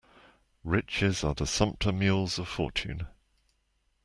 Riches 0.63 1.23
are 1.23 1.35
the 1.35 1.45
sumpter 1.45 1.91
mules 1.91 2.39
of 2.39 2.47
fortune. 2.47 3.05